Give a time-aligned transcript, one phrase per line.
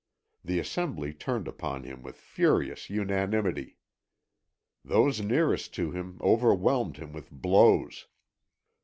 [0.43, 3.77] The assembly turned upon him with furious unanimity.
[4.83, 8.07] Those nearest to him overwhelmed him with blows.